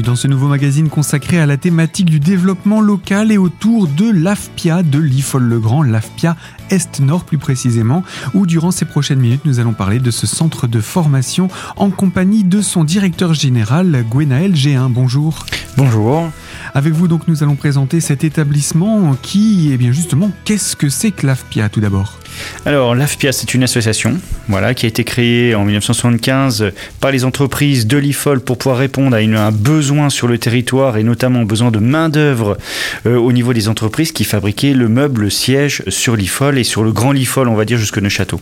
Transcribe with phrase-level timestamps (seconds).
[0.00, 4.10] bienvenue dans ce nouveau magazine consacré à la thématique du développement local et autour de
[4.10, 6.36] l'AFPIA de l'IFOL-le-Grand, l'AFPIA
[6.70, 8.02] Est-Nord plus précisément,
[8.34, 12.44] où durant ces prochaines minutes nous allons parler de ce centre de formation en compagnie
[12.44, 14.90] de son directeur général Gwenaël G1.
[14.90, 15.44] Bonjour.
[15.76, 16.30] Bonjour.
[16.74, 21.10] Avec vous donc nous allons présenter cet établissement qui, eh bien justement, qu'est-ce que c'est
[21.10, 22.19] que l'AFPIA tout d'abord?
[22.66, 24.18] Alors, l'AFPIA, c'est une association
[24.48, 29.16] voilà, qui a été créée en 1975 par les entreprises de l'IFOL pour pouvoir répondre
[29.16, 32.58] à, un besoin sur le territoire et notamment besoin de main-d'œuvre
[33.06, 36.82] euh, au niveau des entreprises qui fabriquaient le meuble le siège sur l'IFOL et sur
[36.82, 38.40] le grand l'IFOL, on va dire, jusque Neuchâteau.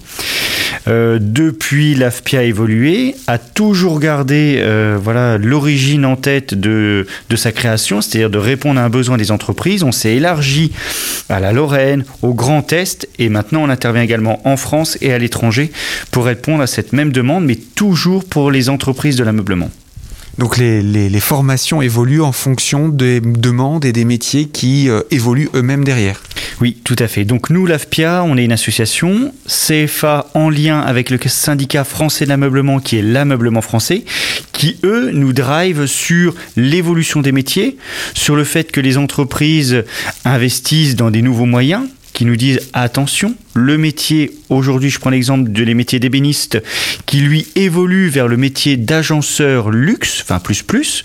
[0.89, 7.37] Euh, depuis, l'AFPIA a évolué, a toujours gardé euh, voilà, l'origine en tête de, de
[7.37, 9.83] sa création, c'est-à-dire de répondre à un besoin des entreprises.
[9.83, 10.73] On s'est élargi
[11.29, 15.19] à la Lorraine, au Grand Est et maintenant on intervient également en France et à
[15.19, 15.71] l'étranger
[16.11, 19.71] pour répondre à cette même demande, mais toujours pour les entreprises de l'ameublement.
[20.39, 25.85] Donc les, formations évoluent en fonction des demandes et des métiers qui euh, évoluent eux-mêmes
[25.85, 26.23] derrière.
[26.61, 27.25] Oui, tout à fait.
[27.25, 32.31] Donc nous, l'AFPIA, on est une association, CFA en lien avec le syndicat français de
[32.31, 34.05] l'ameublement qui est l'ameublement français,
[34.53, 37.77] qui eux nous drive sur l'évolution des métiers,
[38.15, 39.85] sur le fait que les entreprises
[40.25, 41.83] investissent dans des nouveaux moyens,
[42.19, 46.61] qui nous disent attention, le métier, aujourd'hui je prends l'exemple de les métiers d'ébéniste,
[47.07, 51.05] qui lui évolue vers le métier d'agenceur luxe, enfin plus plus,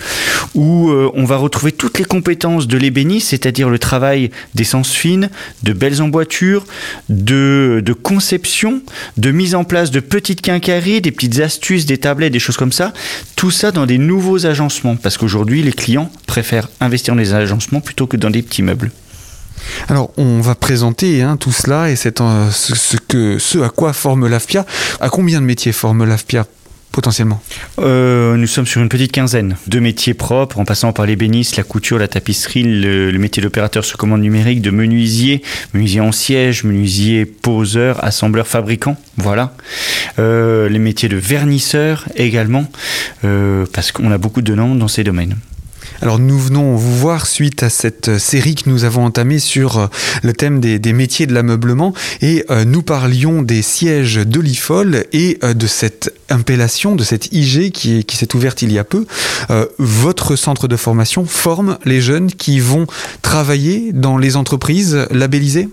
[0.55, 5.29] où euh, on va retrouver toutes les compétences de l'ébéniste, c'est-à-dire le travail d'essence fine,
[5.61, 6.65] de belles emboîtures,
[7.09, 8.81] de, de conception,
[9.17, 12.71] de mise en place de petites quincailleries, des petites astuces, des tablettes, des choses comme
[12.71, 12.91] ça,
[13.35, 17.81] tout ça dans des nouveaux agencements, parce qu'aujourd'hui les clients préfèrent investir dans des agencements
[17.81, 18.89] plutôt que dans des petits meubles.
[19.89, 24.27] Alors, on va présenter hein, tout cela et euh, ce, que, ce à quoi forme
[24.27, 24.65] l'AFPIA.
[24.99, 26.45] À combien de métiers forme l'AFPIA
[26.91, 27.41] potentiellement?
[27.79, 31.63] Euh, Nous sommes sur une petite quinzaine de métiers propres, en passant par l'ébéniste, la
[31.63, 35.41] couture, la tapisserie, le, métier d'opérateur sur commande numérique, de menuisier,
[35.73, 39.55] menuisier en siège, menuisier poseur, assembleur, fabricant, voilà.
[40.19, 42.65] Euh, les métiers de vernisseur également,
[43.21, 45.35] parce qu'on a beaucoup de noms dans ces domaines.
[46.03, 49.87] Alors nous venons vous voir suite à cette série que nous avons entamée sur euh,
[50.21, 55.39] le thème des, métiers de l'ameublement et euh, nous parlions des sièges de l'IFOL et
[55.45, 59.05] euh, de cette impellation, de cette IG qui s'est ouverte il y a peu.
[59.77, 62.85] votre centre de formation forme les jeunes qui vont
[63.21, 65.69] travailler dans les entreprises labellisées?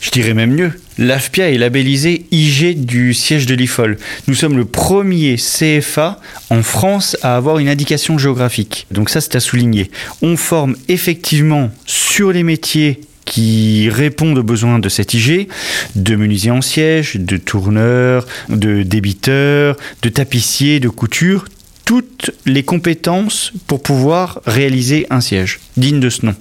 [0.00, 3.98] Je dirais même mieux, l'AFPIA est labellisé IG du siège de l'IFOL.
[4.28, 8.86] Nous sommes le premier CFA en France à avoir une indication géographique.
[8.90, 9.90] Donc ça, c'est à souligner.
[10.22, 15.48] On forme effectivement sur les métiers qui répondent aux besoins de cet IG,
[15.96, 21.46] de menuisier en siège, de tourneur, de débiteur, de tapissier, de couture,
[21.84, 26.34] toutes les compétences pour pouvoir réaliser un siège digne de ce nom.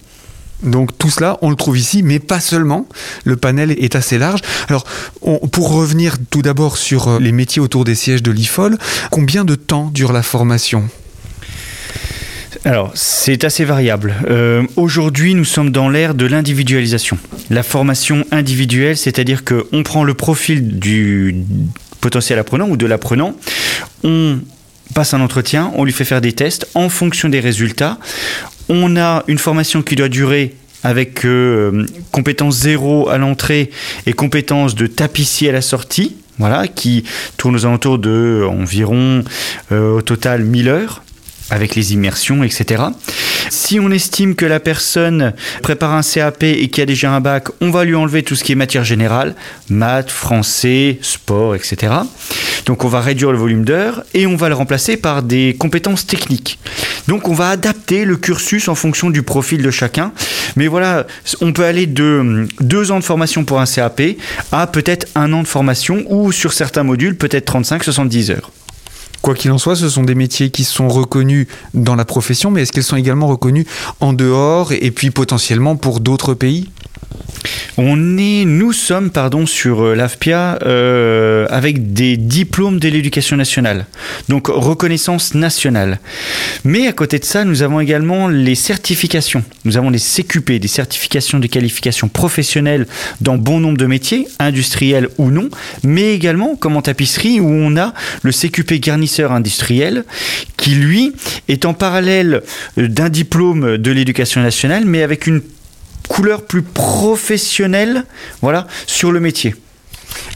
[0.64, 2.88] Donc tout cela, on le trouve ici, mais pas seulement.
[3.24, 4.42] Le panel est assez large.
[4.70, 4.86] Alors,
[5.52, 8.78] pour revenir tout d'abord sur euh, les métiers autour des sièges de l'IFOL,
[9.12, 10.90] combien de temps dure la formation?
[12.64, 14.16] Alors, c'est assez variable.
[14.28, 17.18] Euh, aujourd'hui, nous sommes dans l'ère de l'individualisation.
[17.52, 21.36] La formation individuelle, c'est-à-dire qu'on prend le profil du
[22.02, 23.36] potentiel apprenant ou de l'apprenant,
[24.04, 24.40] on
[24.96, 28.00] passe un entretien, on lui fait faire des tests en fonction des résultats.
[28.70, 33.72] On a une formation qui doit durer avec euh, compétence zéro à l'entrée
[34.06, 37.04] et compétence de tapissier à la sortie, voilà, qui
[37.38, 39.24] tourne aux alentours de environ
[39.72, 41.04] euh, au total 1000 heures
[41.50, 42.84] avec les immersions, etc.
[43.50, 47.48] Si on estime que la personne prépare un CAP et qui a déjà un bac,
[47.62, 49.36] on va lui enlever tout ce qui est matière générale,
[49.70, 51.94] maths, français, sport, etc.
[52.66, 56.08] Donc on va réduire le volume d'heures et on va le remplacer par des compétences
[56.08, 56.60] techniques.
[57.08, 60.12] Donc on va adapter le cursus en fonction du profil de chacun.
[60.56, 61.06] Mais voilà,
[61.42, 64.02] on peut aller de deux ans de formation pour un CAP
[64.52, 68.52] à peut-être un an de formation ou sur certains modules peut-être 35-70 heures.
[69.26, 72.62] Quoi qu'il en soit, ce sont des métiers qui sont reconnus dans la profession, mais
[72.62, 73.66] est-ce qu'ils sont également reconnus
[74.00, 76.70] en dehors et puis potentiellement pour d'autres pays?
[77.78, 83.86] On est, nous sommes, pardon, sur euh, l'AFPIA euh, avec des diplômes de l'éducation nationale,
[84.30, 86.00] donc reconnaissance nationale.
[86.64, 89.44] Mais à côté de ça, nous avons également les certifications.
[89.66, 92.88] Nous avons les CQP, des certifications de qualification professionnelle
[93.22, 95.50] dans bon nombre de métiers, industriels ou non,
[95.84, 100.06] mais également comme en tapisserie où on a le CQP garnisseur industriel
[100.58, 101.14] qui lui
[101.48, 102.42] est en parallèle
[102.78, 105.42] d'un diplôme de l'éducation nationale, mais avec une
[106.08, 108.06] couleur plus professionnelle
[108.42, 109.56] voilà, sur le métier.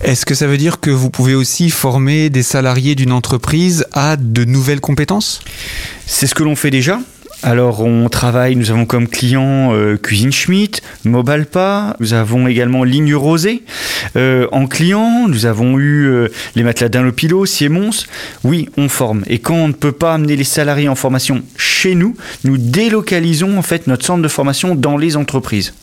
[0.01, 4.15] Est-ce que ça veut dire que vous pouvez aussi former des salariés d'une entreprise à
[4.17, 5.41] de nouvelles compétences?
[6.05, 6.99] C'est ce que l'on fait déjà.
[7.41, 13.15] Alors on travaille, nous avons comme client euh, Cuisine Schmidt, Mobalpa, nous avons également Ligne
[13.15, 13.63] Rosée
[14.17, 17.91] euh, en client, nous avons eu euh, les matelas Dunlopilo, Siemons.
[18.43, 19.23] Oui, on forme.
[19.27, 23.57] Et quand on ne peut pas amener les salariés en formation chez nous, nous délocalisons
[23.57, 25.73] en fait notre centre de formation dans les entreprises.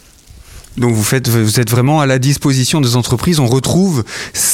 [0.76, 3.40] Donc vous, êtes vraiment à la disposition des entreprises.
[3.40, 4.05] On retrouve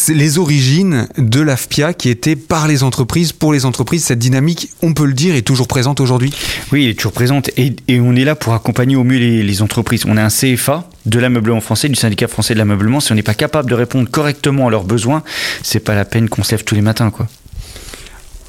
[0.08, 4.04] les origines de l'AFPIA qui était par les entreprises, pour les entreprises.
[4.04, 6.32] Cette dynamique, on peut le dire, est toujours présente aujourd'hui
[6.70, 10.04] Oui, elle est toujours présente et, on est là pour accompagner au mieux les, entreprises.
[10.06, 13.00] On a un CFA de l'ameublement français, du syndicat français de l'ameublement.
[13.00, 15.22] Si on n'est pas capable de répondre correctement à leurs besoins,
[15.62, 17.10] c'est pas la peine qu'on se lève tous les matins.
[17.10, 17.26] quoi.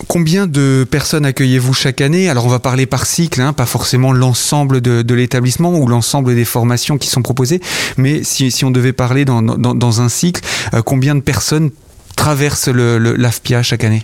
[0.07, 2.29] Combien de personnes accueillez-vous chaque année?
[2.29, 6.45] Alors on va parler par cycle, hein, pas forcément l'ensemble de, l'établissement ou l'ensemble des
[6.45, 7.61] formations qui sont proposées,
[7.97, 10.41] mais si, on devait parler dans, un cycle,
[10.73, 11.71] euh, combien de personnes
[12.15, 14.03] traversent l'AFPIA chaque année?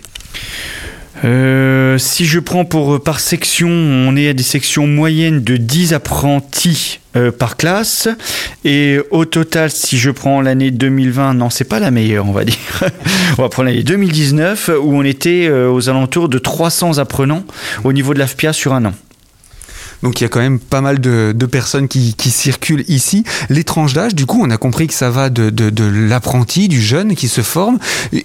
[1.24, 5.56] Euh, si je prends pour euh, par section, on est à des sections moyennes de
[5.56, 8.08] 10 apprentis euh, par classe.
[8.64, 12.44] Et au total, si je prends l'année 2020, non, c'est pas la meilleure, on va
[12.44, 12.56] dire.
[13.38, 17.44] on va prendre l'année 2019 où on était aux alentours de 300 apprenants
[17.84, 18.94] au niveau de l'AFPIA sur un an.
[20.02, 23.24] Donc il y a quand même pas mal de, personnes qui, circulent ici.
[23.48, 25.52] Les tranches d'âge, du coup, on a compris que ça va de,
[26.08, 27.78] l'apprenti, du jeune qui se forme,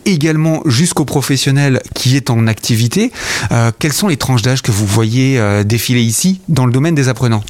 [0.06, 3.12] également jusqu'au professionnel qui est en activité.
[3.51, 6.95] Euh, quelles sont les tranches d'âge que vous voyez euh, défiler ici dans le domaine
[6.95, 7.44] des apprenants?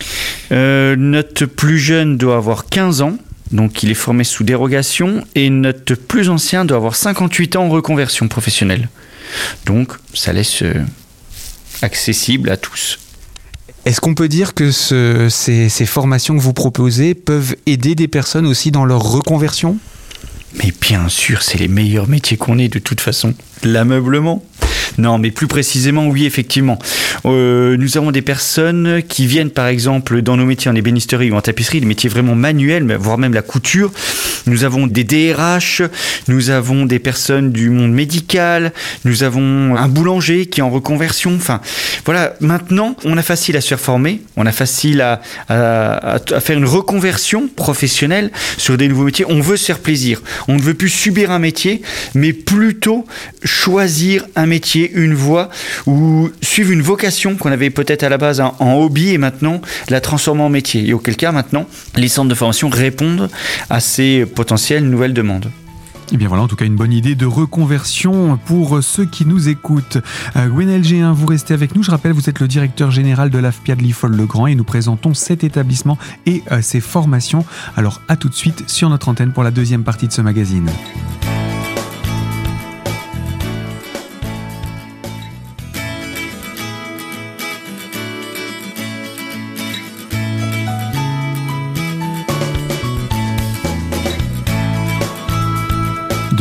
[0.51, 3.17] Euh, Notre plus jeune doit avoir 15 ans.
[3.51, 7.69] Donc il est formé sous dérogation et notre plus ancien doit avoir 58 ans en
[7.69, 8.89] reconversion professionnelle.
[9.67, 10.63] Donc ça laisse
[11.83, 12.97] accessible à tous.
[13.85, 18.71] Est-ce qu'on peut dire que ces, formations que vous proposez peuvent aider des personnes aussi
[18.71, 19.77] dans leur reconversion?
[20.57, 23.35] Mais bien sûr, c'est les meilleurs métiers qu'on ait de toute façon.
[23.63, 24.43] L'ameublement,
[24.97, 26.79] non, mais plus précisément, oui, effectivement.
[27.25, 31.35] Euh, nous avons des personnes qui viennent, par exemple, dans nos métiers en ébénisterie ou
[31.35, 33.91] en tapisserie, des métiers vraiment manuels, voire même la couture.
[34.47, 35.81] Nous avons des DRH,
[36.27, 38.71] nous avons des personnes du monde médical,
[39.03, 41.33] nous avons un boulanger qui est en reconversion.
[41.35, 41.61] Enfin,
[42.05, 46.39] voilà, maintenant, on a facile à se faire former, on a facile à, à, à
[46.39, 49.25] faire une reconversion professionnelle sur des nouveaux métiers.
[49.27, 50.21] On veut se faire plaisir.
[50.47, 51.81] On ne veut plus subir un métier,
[52.13, 53.05] mais plutôt
[53.43, 55.49] choisir un métier une voie
[55.85, 60.01] ou suivre une vocation qu'on avait peut-être à la base en, hobby et maintenant la
[60.01, 60.87] transformer en métier.
[60.87, 61.65] Et auquel cas maintenant,
[61.95, 63.29] les centres de formation répondent
[63.69, 65.49] à ces potentielles nouvelles demandes.
[66.05, 69.25] Et eh bien voilà, en tout cas, une bonne idée de reconversion pour ceux qui
[69.25, 69.97] nous écoutent.
[70.35, 71.81] Euh, Gwenel G1, vous restez avec nous.
[71.81, 75.43] Je rappelle, vous êtes le directeur général de l'AFPIA de l'IFOL-le-Grand et nous présentons cet
[75.43, 75.97] établissement
[76.27, 77.43] et euh, ses formations.
[77.75, 80.69] Alors, à tout de suite sur notre antenne pour la deuxième partie de ce magazine.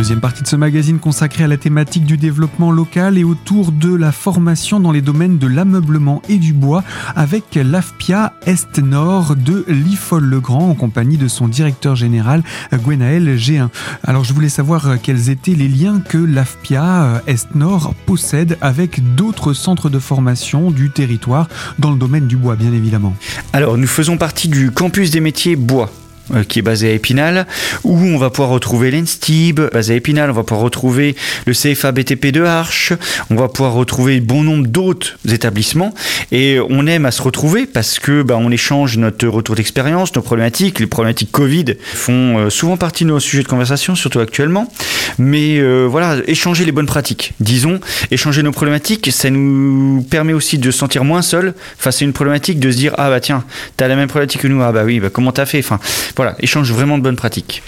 [0.04, 3.94] Deuxième partie de ce magazine consacrée à la thématique du développement local et autour de
[3.94, 6.84] la formation dans les domaines de l'ameublement et du bois
[7.16, 13.68] avec l'AFPIA Est-Nord de l'IFOL-le-Grand en compagnie de son directeur général Gwenaël G1.
[14.02, 19.88] Alors je voulais savoir quels étaient les liens que l'AFPIA Est-Nord possède avec d'autres centres
[19.88, 23.14] de formation du territoire dans le domaine du bois bien évidemment.
[23.54, 25.90] Alors nous faisons partie du campus des métiers bois
[26.48, 27.46] qui est basé à Épinal,
[27.82, 31.16] où on va pouvoir retrouver l'ENSTIB, basé à Épinal, on va pouvoir retrouver
[31.46, 32.92] le CFA BTP de Arches,
[33.30, 35.94] on va pouvoir retrouver bon nombre d'autres établissements,
[36.32, 40.22] et on aime à se retrouver parce que bah, on échange notre retour d'expérience, nos
[40.22, 44.72] problématiques, les problématiques Covid font euh, souvent partie de nos sujets de conversation, surtout actuellement,
[45.18, 50.58] mais euh, voilà, échanger les bonnes pratiques, disons, échanger nos problématiques, ça nous permet aussi
[50.58, 53.44] de se sentir moins seul face à une problématique, de se dire, ah bah tiens,
[53.76, 55.78] t'as la même problématique que nous, ah bah oui, bah comment t'as fait, enfin,
[56.16, 57.62] voilà, échange vraiment de bonnes pratiques.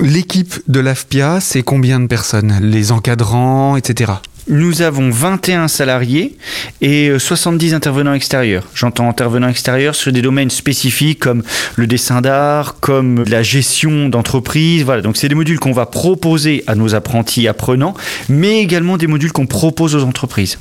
[0.00, 2.58] L'équipe de l'AFPIA, c'est combien de personnes?
[2.60, 4.12] Les encadrants, etc.
[4.46, 6.36] Nous avons 21 salariés
[6.82, 8.64] et 70 euh, intervenants extérieurs.
[8.74, 11.42] J'entends intervenants extérieurs sur des domaines spécifiques comme
[11.76, 14.84] le dessin d'art, comme la gestion d'entreprise.
[14.84, 17.94] Voilà, donc c'est des modules qu'on va proposer à nos apprentis apprenants,
[18.28, 20.58] mais également des modules qu'on propose aux entreprises.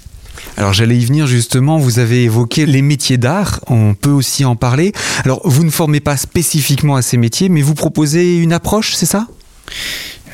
[0.57, 4.55] Alors j'allais y venir justement, vous avez évoqué les métiers d'art, on peut aussi en
[4.55, 4.91] parler.
[5.25, 9.05] Alors vous ne formez pas spécifiquement à ces métiers, mais vous proposez une approche, c'est
[9.05, 9.27] ça?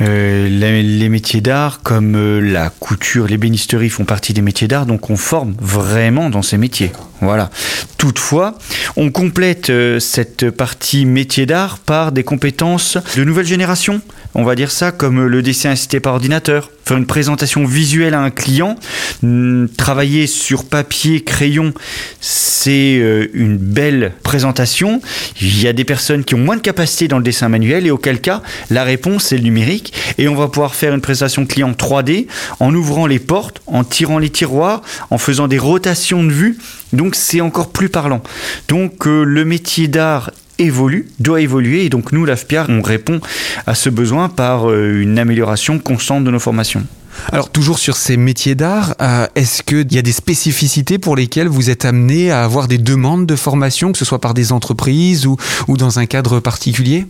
[0.01, 5.09] Euh, les, métiers d'art comme euh, la couture, l'ébénisterie font partie des métiers d'art, donc
[5.09, 6.91] on forme vraiment dans ces métiers.
[7.21, 7.49] Voilà.
[7.97, 8.57] Toutefois,
[8.95, 14.01] on complète euh, cette partie métier d'art par des compétences de nouvelle génération,
[14.35, 18.21] on va dire ça, comme le dessin assisté par ordinateur, faire une présentation visuelle à
[18.21, 18.75] un client,
[19.21, 21.73] hmm, travailler sur papier, crayon,
[22.21, 25.01] c'est euh, une belle présentation.
[25.41, 27.91] Il y a des personnes qui ont moins de capacité dans le dessin manuel et
[27.91, 31.71] auquel cas, la réponse c'est le numérique et on va pouvoir faire une présentation client
[31.71, 32.27] 3D
[32.59, 36.57] en ouvrant les portes, en tirant les tiroirs, en faisant des rotations de vue.
[36.93, 38.21] Donc c'est encore plus parlant.
[38.67, 43.21] Donc euh, le métier d'art évolue, doit évoluer, et donc nous, l'AFPIA, on répond
[43.65, 46.85] à ce besoin par euh, une amélioration constante de nos formations.
[47.31, 51.47] Alors toujours sur ces métiers d'art, euh, est-ce qu'il y a des spécificités pour lesquelles
[51.47, 55.25] vous êtes amené à avoir des demandes de formation, que ce soit par des entreprises
[55.25, 57.07] ou, ou dans un cadre particulier?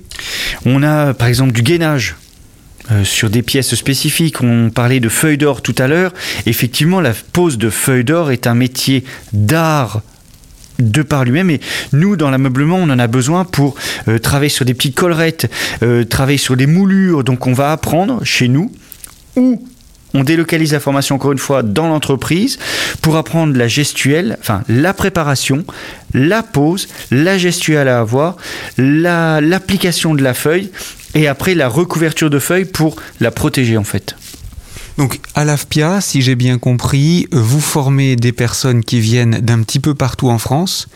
[0.66, 2.16] On a par exemple du gainage.
[3.04, 4.42] Sur des pièces spécifiques.
[4.42, 6.14] On parlait de feuilles d'or tout à l'heure.
[6.46, 9.04] Effectivement, la pose de feuilles d'or est un métier
[9.34, 10.02] d'art
[10.80, 11.50] de par lui-même.
[11.50, 11.60] Et
[11.94, 13.76] nous, dans l'ameublement, on en a besoin pour
[14.08, 15.52] euh, travailler sur des petites collerettes,
[15.84, 17.24] euh, travailler sur des moulures.
[17.24, 18.72] Donc on va apprendre chez nous
[19.36, 19.64] ou
[20.16, 22.58] on délocalise la formation encore une fois dans l'entreprise
[23.02, 25.66] pour apprendre la gestuelle, enfin la préparation,
[26.16, 28.36] la pose, la gestuelle à avoir,
[28.78, 30.72] l'application de la feuille
[31.16, 34.16] et après la recouverture de feuille pour la protéger en fait.
[35.00, 39.80] Donc à l'AFPIA, si j'ai bien compris, vous formez des personnes qui viennent d'un petit
[39.80, 40.90] peu partout en France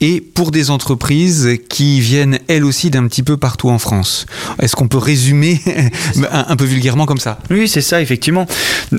[0.00, 4.24] et pour des entreprises qui viennent elles aussi d'un petit peu partout en France.
[4.62, 5.60] Est-ce qu'on peut résumer
[6.32, 7.38] un, peu vulgairement comme ça?
[7.50, 8.46] Oui, c'est ça, effectivement.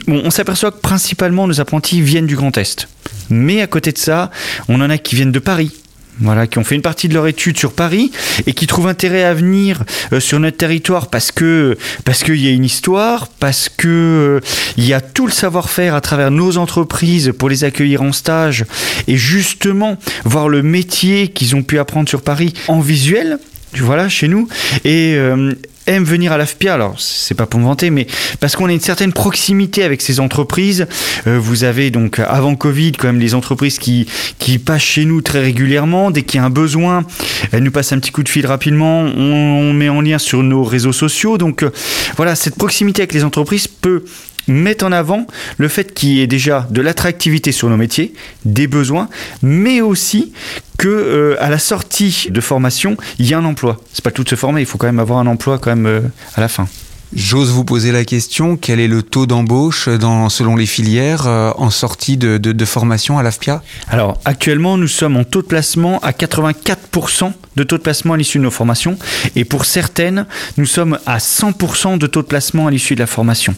[0.07, 2.87] on s'aperçoit que principalement nos apprentis viennent du Grand Est.
[3.31, 4.29] Mais à côté de ça,
[4.67, 5.71] on en a qui viennent de Paris,
[6.20, 8.12] voilà, qui ont fait une partie de leur étude sur Paris
[8.46, 12.48] et qui trouvent intérêt à venir euh, sur notre territoire parce que parce qu'il y
[12.48, 14.39] a une histoire, parce que euh,
[14.77, 18.65] il y a tout le savoir-faire à travers nos entreprises pour les accueillir en stage
[19.08, 23.39] et justement voir le métier qu'ils ont pu apprendre sur Paris en visuel
[23.80, 24.48] voilà, chez nous.
[24.84, 25.53] Et, euh,
[25.88, 28.07] aiment venir à l'AFPIA, alors c'est pas pour me vanter, mais
[28.39, 30.88] parce qu'on a une certaine proximité avec ces entreprises.
[31.27, 34.07] Euh, vous avez donc avant Covid quand même les entreprises qui,
[34.39, 36.11] qui passent chez nous très régulièrement.
[36.11, 37.05] Dès qu'il y a un besoin,
[37.51, 39.01] elles nous passent un petit coup de fil rapidement.
[39.01, 41.38] On, met en lien sur nos réseaux sociaux.
[41.38, 41.71] Donc euh,
[42.17, 44.03] voilà, cette proximité avec les entreprises peut
[44.51, 45.25] mettre en avant
[45.58, 48.13] le fait qu'il y ait déjà de l'attractivité sur nos métiers,
[48.46, 49.10] des besoins,
[49.41, 50.34] mais aussi
[50.77, 53.79] que euh, à la sortie de formation, il y a un emploi.
[53.93, 55.86] C'est pas tout de se former, il faut quand même avoir un emploi quand même
[55.86, 56.01] euh,
[56.36, 56.67] à la fin.
[57.13, 61.51] J'ose vous poser la question, quel est le taux d'embauche dans, selon les filières euh,
[61.58, 63.62] en sortie de, de formation à l'AFPIA?
[63.89, 68.17] Alors actuellement nous sommes en taux de placement à 84% de taux de placement à
[68.17, 68.98] l'issue de nos formations
[69.36, 73.08] et pour certaines nous sommes à 100% de taux de placement à l'issue de la
[73.08, 73.55] formation.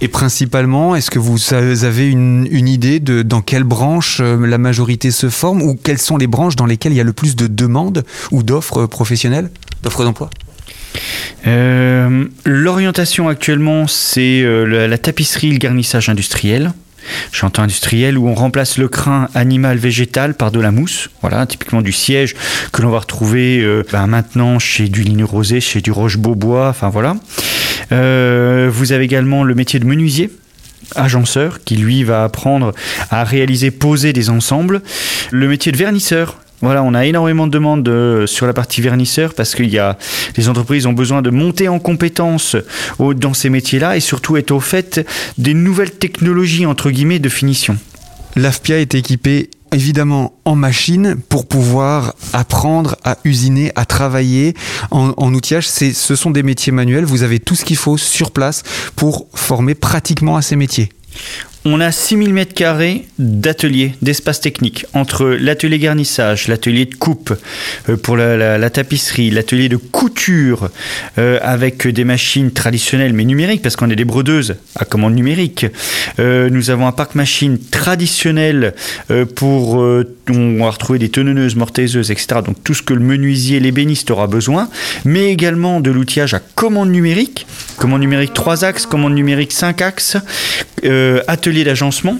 [0.00, 5.10] Et principalement, est-ce que vous avez une, idée de dans quelle branche euh, la majorité
[5.10, 7.46] se forme ou quelles sont les branches dans lesquelles il y a le plus de
[7.46, 9.50] demandes ou d'offres professionnelles,
[9.82, 10.28] d'offres d'emploi?
[11.46, 16.72] Euh, L'orientation actuellement, c'est euh, la, tapisserie, le garnissage industriel
[17.32, 21.10] chantant industriel où on remplace le crin animal-végétal par de la mousse.
[21.20, 22.34] Voilà, typiquement du siège
[22.72, 27.16] que l'on va retrouver ben, maintenant chez du ligne rosé, chez du roche-beaubois, enfin voilà.
[27.92, 30.30] Euh, vous avez également le métier de menuisier
[30.94, 32.72] agenceur qui lui va apprendre
[33.10, 34.82] à réaliser, poser des ensembles.
[35.30, 36.38] Le métier de vernisseur.
[36.62, 39.98] Voilà, on a énormément de demandes sur la partie vernisseur parce qu'il y a
[40.36, 42.56] les entreprises ont besoin de monter en compétences
[42.98, 45.06] dans ces métiers-là et surtout être au fait
[45.38, 47.76] des nouvelles technologies entre guillemets de finition.
[48.36, 54.54] L'AFPIA est équipé évidemment en machine pour pouvoir apprendre à usiner, à travailler
[54.90, 55.68] en, outillage.
[55.68, 57.04] Ce sont des métiers manuels.
[57.04, 58.62] Vous avez tout ce qu'il faut sur place
[58.94, 60.90] pour former pratiquement à ces métiers.
[61.68, 67.34] On a 6000 m2 d'atelier, d'espace technique, entre l'atelier garnissage, l'atelier de coupe
[67.88, 70.70] euh, pour la, tapisserie, l'atelier de couture
[71.18, 75.66] euh, avec des machines traditionnelles mais numériques, parce qu'on est des brodeuses à commande numérique.
[76.20, 78.72] Euh, nous avons un parc machine traditionnel
[79.34, 79.74] pour...
[79.74, 82.42] on va retrouver des tenonneuses, mortaiseuses, etc.
[82.46, 84.68] Donc tout ce que le menuisier, l'ébéniste aura besoin,
[85.04, 87.44] mais également de l'outillage à commande numérique,
[87.76, 90.16] commande numérique 3 axes, commande numérique 5 axes,
[91.26, 92.18] atelier d'agencement.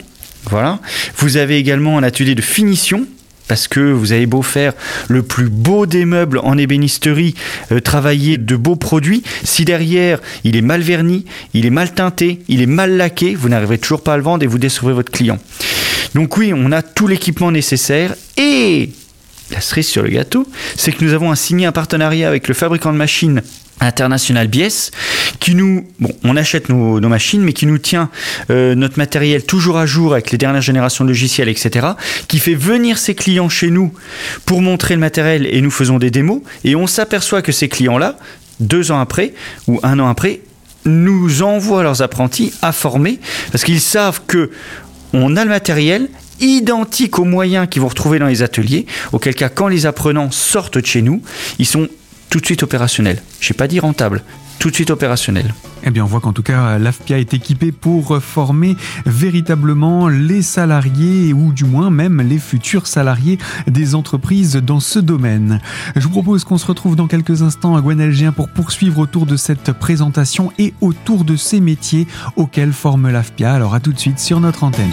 [0.51, 0.79] Voilà.
[1.17, 3.07] Vous avez également un atelier de finition
[3.49, 4.73] parce que vous avez beau faire
[5.09, 7.35] le plus beau des meubles en ébénisterie,
[7.73, 11.25] euh, travailler de beaux produits, si derrière il est mal verni,
[11.55, 14.43] il est mal teinté, il est mal laqué, vous n'arriverez toujours pas à le vendre
[14.43, 15.39] et vous décevrez votre client.
[16.15, 18.91] Donc oui, on a tout l'équipement nécessaire et
[19.53, 22.93] la cerise sur le gâteau, c'est que nous avons signé un partenariat avec le fabricant
[22.93, 23.43] de machines
[23.81, 24.91] international Bies
[25.39, 28.11] qui nous bon on achète nos, machines mais qui nous tient
[28.51, 31.89] euh, notre matériel toujours à jour avec les dernières générations de logiciels etc
[32.29, 33.93] qui fait venir ses clients chez nous
[34.45, 36.41] pour montrer le matériel et nous faisons des démos.
[36.65, 38.17] Et on s'aperçoit que ces clients là
[38.61, 39.35] deux ans après
[39.67, 40.41] ou un an après
[40.85, 43.19] nous envoient leurs apprentis à former
[43.53, 44.51] parce qu'ils savent que
[45.13, 46.09] on a le matériel
[46.41, 50.79] identique aux moyens qu'ils vont retrouver dans les ateliers, auquel cas quand les apprenants sortent
[50.79, 51.23] de chez nous,
[51.59, 51.89] ils sont
[52.31, 53.23] tout de suite opérationnels.
[53.41, 54.23] Je n'ai pas dit rentable,
[54.59, 55.55] tout de suite opérationnel.
[55.85, 61.33] Eh bien, on voit qu'en tout cas, l'AFPIA est équipé pour former véritablement les salariés
[61.33, 65.61] ou du moins même les futurs salariés des entreprises dans ce domaine.
[65.95, 69.37] Je vous propose qu'on se retrouve dans quelques instants à Gwenelgien pour poursuivre autour de
[69.37, 73.53] cette présentation et autour de ces métiers auxquels forme l'AFPIA.
[73.53, 74.91] Alors à tout de suite sur notre antenne.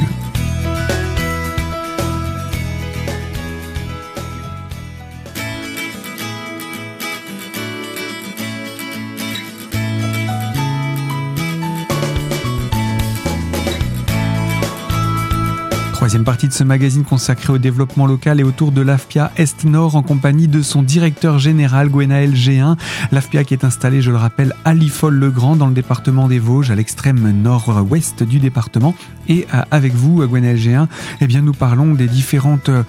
[16.21, 20.47] Partie de ce magazine consacré au développement local et autour de l'AFPIA Est-Nord en compagnie
[20.47, 22.77] de son directeur général Gwenaël G1.
[23.11, 26.75] L'AFPIA qui est installé, je le rappelle, à Lifol-le-Grand dans le département des Vosges, à
[26.75, 28.95] l'extrême nord-ouest du département.
[29.27, 30.87] Et euh, avec vous, Gwenaël G1,
[31.19, 32.83] eh bien, nous parlons des différentes euh,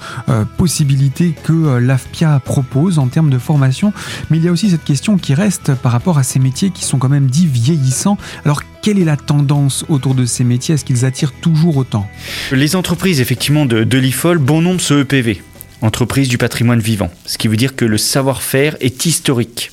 [0.59, 3.93] possibilités que euh, l'AFPIA propose en termes de formation.
[4.31, 6.85] Mais il y a aussi cette question qui reste par rapport à ces métiers qui
[6.85, 8.19] sont quand même dits vieillissants.
[8.45, 10.75] Alors quelle est la tendance autour de ces métiers?
[10.75, 12.07] Est-ce qu'ils attirent toujours autant?
[12.53, 15.41] Les entreprises, effectivement, de, de l'IFOL, bon nombre ce EPV,
[15.81, 17.11] entreprise du patrimoine vivant.
[17.25, 19.73] Ce qui veut dire que le savoir-faire est historique.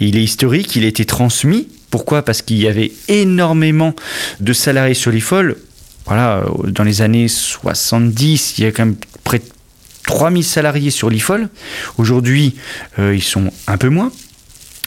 [0.00, 1.68] Il est historique, il a été transmis.
[1.90, 2.22] Pourquoi?
[2.22, 3.94] Parce qu'il y avait énormément
[4.40, 5.58] de salariés sur l'IFOL.
[6.06, 9.44] Voilà, dans les années 70, il y a quand même près de
[10.04, 11.50] 3000 salariés sur l'IFOL.
[11.98, 12.54] Aujourd'hui,
[12.98, 14.10] euh, ils sont un peu moins.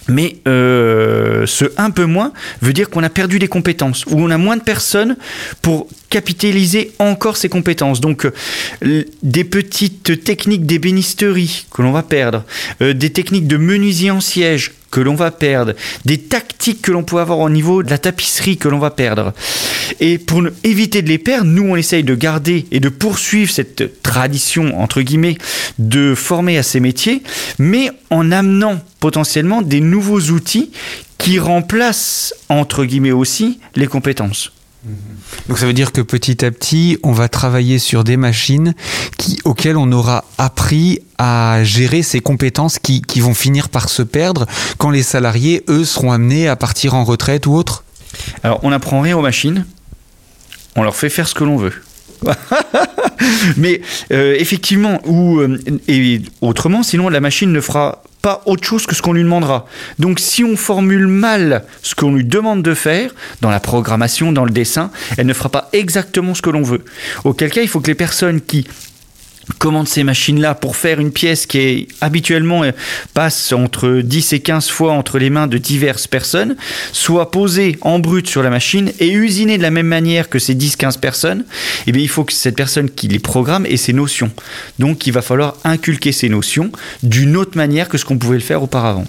[0.07, 2.31] Mais euh, ce un peu moins
[2.61, 5.17] veut dire qu'on a perdu des compétences, ou on a moins de personnes
[5.61, 8.01] pour capitaliser encore ces compétences.
[8.01, 12.43] Donc euh, des petites techniques d'ébénisterie que l'on va perdre,
[12.81, 15.73] euh, des techniques de menuisier en siège que l'on va perdre,
[16.05, 19.33] des tactiques que l'on peut avoir au niveau de la tapisserie que l'on va perdre.
[19.99, 24.01] Et pour éviter de les perdre, nous on essaye de garder et de poursuivre cette
[24.01, 25.37] tradition, entre guillemets,
[25.79, 27.23] de former à ces métiers,
[27.59, 30.71] mais en amenant potentiellement des nouveaux outils
[31.17, 34.53] qui remplacent, entre guillemets aussi, les compétences.
[35.47, 38.73] Donc ça veut dire que petit à petit, on va travailler sur des machines
[39.43, 44.45] auxquelles on aura appris à gérer ces compétences qui, qui vont finir par se perdre
[44.77, 47.83] quand les salariés, eux, seront amenés à partir en retraite ou autre
[48.43, 49.65] Alors on n'apprend rien aux machines,
[50.75, 51.73] on leur fait faire ce que l'on veut.
[53.57, 58.87] Mais euh, effectivement, ou euh, et autrement, sinon la machine ne fera pas autre chose
[58.87, 59.67] que ce qu'on lui demandera.
[59.99, 63.11] Donc si on formule mal ce qu'on lui demande de faire,
[63.41, 66.83] dans la programmation, dans le dessin, elle ne fera pas exactement ce que l'on veut.
[67.23, 68.65] Auquel cas, il faut que les personnes qui
[69.59, 72.71] commande ces machines-là pour faire une pièce qui est habituellement euh,
[73.13, 76.55] passe entre 10 et 15 fois entre les mains de diverses personnes,
[76.91, 80.55] soit posée en brut sur la machine et usinée de la même manière que ces
[80.55, 81.45] 10-15 personnes,
[81.87, 84.31] eh bien, il faut que cette personne qui les programme ait ces notions.
[84.79, 86.71] Donc il va falloir inculquer ces notions
[87.03, 89.05] d'une autre manière que ce qu'on pouvait le faire auparavant.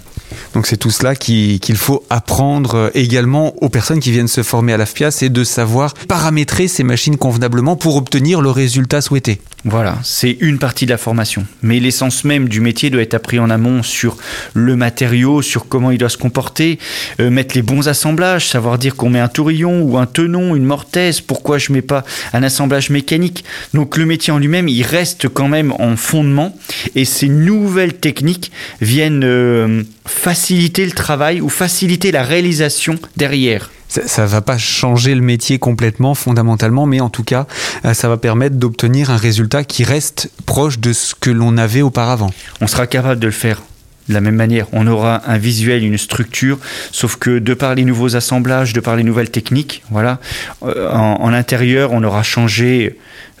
[0.53, 4.73] Donc c'est tout cela qu'il faut apprendre euh, également aux personnes qui viennent se former
[4.73, 9.39] à l'AFPIA, c'est de savoir paramétrer ces machines convenablement pour obtenir le résultat souhaité.
[9.65, 11.45] Voilà, c'est une partie de la formation.
[11.61, 14.17] Mais l'essence même du métier doit être appris en amont sur
[14.53, 16.79] le matériau, sur comment il doit se comporter,
[17.19, 20.65] euh, mettre les bons assemblages, savoir dire qu'on met un tourillon ou un tenon, une
[20.65, 23.43] mortaise, pourquoi je mets pas un assemblage mécanique.
[23.73, 26.57] Donc le métier en lui-même, il reste quand même en fondement
[26.95, 34.23] et ces nouvelles techniques viennent euh, faciliter le travail ou faciliter la réalisation derrière ça
[34.23, 37.47] ne va pas changer le métier complètement, fondamentalement, mais en tout cas,
[37.85, 41.81] euh, ça va permettre d'obtenir un résultat qui reste proche de ce que l'on avait
[41.81, 42.31] auparavant.
[42.61, 43.61] On sera capable de le faire
[44.09, 44.67] de la même manière.
[44.71, 46.59] On aura un visuel, une structure,
[46.91, 50.19] sauf que de par les nouveaux assemblages, de par les nouvelles techniques, voilà,
[50.63, 52.97] euh, en, intérieur, on aura changé,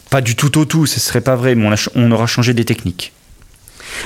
[0.09, 3.13] pas du tout au tout, ce serait pas vrai, mais on aura changé des techniques.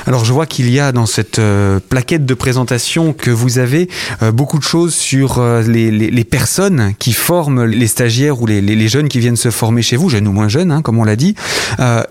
[0.08, 3.90] Alors je vois qu'il y a dans cette euh, plaquette de présentation que vous avez
[4.22, 9.10] euh, beaucoup de choses sur euh, les, personnes qui forment les stagiaires ou les, jeunes
[9.10, 11.36] qui viennent se former chez vous, jeunes ou moins jeunes, hein, comme on l'a dit.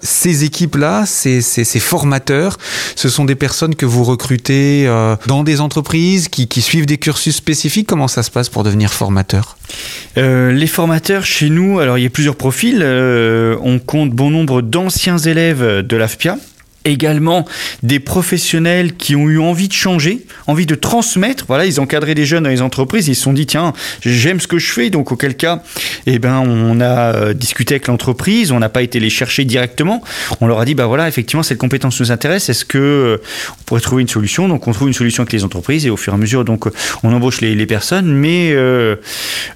[0.02, 1.40] ces équipes-là, ces,
[1.80, 2.58] formateurs,
[2.96, 4.86] ce sont des personnes que vous recrutez
[5.26, 7.86] dans des entreprises qui, qui, suivent des cursus spécifiques.
[7.86, 9.56] Comment ça se passe pour devenir formateur?
[10.16, 12.82] Les formateurs chez nous, alors il y a plusieurs profils.
[12.82, 16.36] on compte bon nombre d'anciens élèves de l'AFPIA
[16.84, 17.46] également
[17.82, 21.44] des professionnels qui ont eu envie de changer, envie de transmettre.
[21.46, 23.72] Voilà, ils encadraient des jeunes dans les entreprises, ils se sont dit tiens,
[24.04, 25.62] j'aime ce que je fais, donc auquel cas,
[26.06, 30.02] eh ben, on a euh, discuté avec l'entreprise, on n'a pas été les chercher directement.
[30.40, 32.48] On leur a dit bah voilà, effectivement, cette compétence nous intéresse.
[32.48, 33.22] Est-ce que euh,
[33.60, 34.48] on pourrait trouver une solution?
[34.48, 36.66] Donc on trouve une solution avec les entreprises et au fur et à mesure, donc
[37.02, 38.06] on embauche les, personnes.
[38.06, 38.96] Mais euh,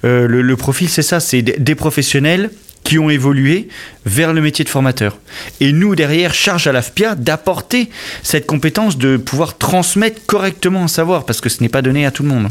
[0.02, 2.50] le profil, c'est ça, c'est des professionnels
[2.85, 3.68] qui ont évolué
[4.07, 5.18] vers le métier de formateur.
[5.61, 7.90] Et nous, derrière, charge à l'AFPIA d'apporter
[8.23, 12.11] cette compétence de pouvoir transmettre correctement un savoir, parce que ce n'est pas donné à
[12.11, 12.49] tout le monde.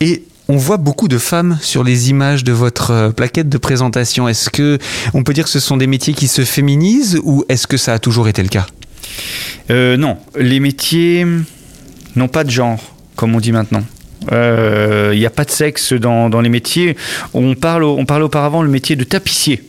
[0.00, 4.28] Et on voit beaucoup de femmes sur les images de votre euh, plaquette de présentation.
[4.28, 4.78] Est-ce que
[5.14, 7.94] on peut dire que ce sont des métiers qui se féminisent ou est-ce que ça
[7.94, 8.66] a toujours été le cas?
[9.70, 11.24] Euh, Non, les métiers
[12.16, 12.80] n'ont pas de genre,
[13.16, 13.84] comme on dit maintenant.
[14.22, 16.96] Il euh, n'y a pas de sexe dans, dans, les métiers.
[17.34, 19.62] On, parle, on parlait auparavant le métier de tapissier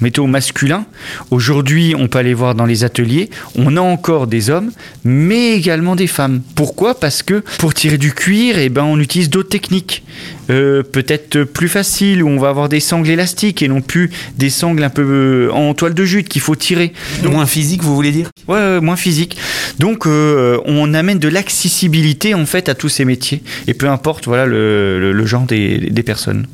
[0.00, 0.86] météo masculin.
[1.30, 4.70] Aujourd'hui, on peut aller voir dans les ateliers, on a encore des hommes,
[5.04, 6.42] mais également des femmes.
[6.54, 6.98] Pourquoi?
[6.98, 10.04] Parce que pour tirer du cuir, eh ben, on utilise d'autres techniques.
[10.50, 14.50] Euh, peut-être plus faciles, où on va avoir des sangles élastiques et non plus des
[14.50, 16.92] sangles un peu euh, en toile de jute qu'il faut tirer.
[17.22, 18.30] moins physique, vous voulez dire?
[18.46, 19.36] Ouais, moins physique.
[19.78, 24.26] Donc, euh, on amène de l'accessibilité en fait à tous ces métiers, et peu importe
[24.26, 26.46] voilà le, genre des personnes.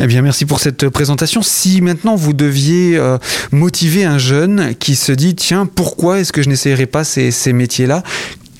[0.00, 1.42] Eh bien, merci pour cette présentation.
[1.42, 3.18] Si maintenant vous deviez euh,
[3.52, 8.02] motiver un jeune qui se dit, tiens, pourquoi est-ce que je n'essayerai pas ces, métiers-là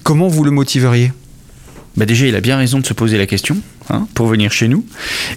[0.03, 1.13] Comment vous le motiveriez?
[1.97, 3.59] Bah déjà, il a bien raison de se poser la question
[3.91, 4.85] hein, pour venir chez nous.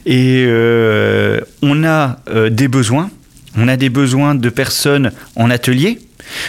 [0.06, 3.10] Et euh, on a euh, des besoins.
[3.58, 5.99] On a des besoins de personnes en atelier,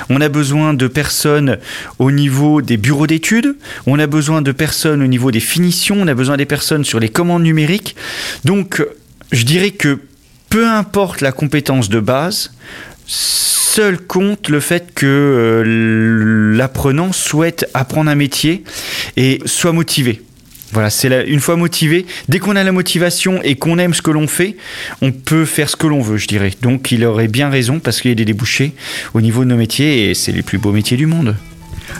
[0.08, 1.58] on a besoin de personnes
[1.98, 6.06] au niveau des bureaux d'études, on a besoin de personnes au niveau des finitions, on
[6.06, 7.96] a besoin des personnes sur les commandes numériques.
[8.44, 8.86] Donc
[9.32, 9.98] je dirais que
[10.48, 12.52] peu importe la compétence de base,
[13.06, 18.62] seul compte le fait que euh, l'apprenant souhaite apprendre un métier
[19.16, 20.22] et soit motivé.
[20.72, 24.10] Voilà, c'est une fois motivé, dès qu'on a la motivation et qu'on aime ce que
[24.10, 24.56] l'on fait,
[25.02, 26.52] on peut faire ce que l'on veut, je dirais.
[26.62, 28.72] Donc il aurait bien raison parce qu'il y a des débouchés
[29.12, 31.36] au niveau de nos métiers et c'est les plus beaux métiers du monde.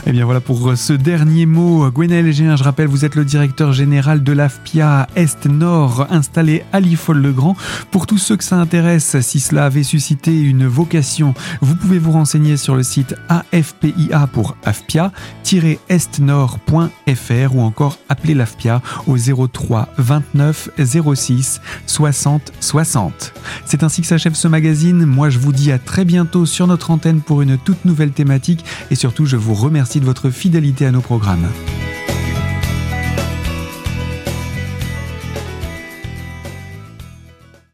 [0.05, 1.89] Et eh bien voilà pour ce dernier mot.
[1.89, 7.55] Gwenel Gélin, je rappelle, vous êtes le directeur général de l'AFPIA Est-Nord installé à Lifol-le-Grand.
[7.91, 12.11] Pour tous ceux que ça intéresse, si cela avait suscité une vocation, vous pouvez vous
[12.11, 20.69] renseigner sur le site AFPIA pour AFPIA-estnord.fr ou encore appeler l'AFPIA au 03 29
[21.15, 23.33] 06 60 60.
[23.65, 25.05] C'est ainsi que s'achève ce magazine.
[25.05, 28.65] Moi, je vous dis à très bientôt sur notre antenne pour une toute nouvelle thématique
[28.91, 31.45] et surtout, je vous remercie Merci de votre fidélité à nos programmes.